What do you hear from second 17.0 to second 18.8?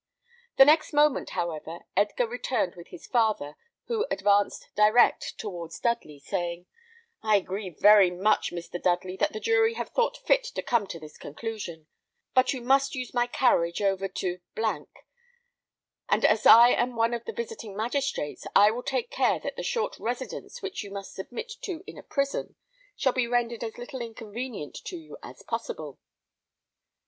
of the visiting magistrates, I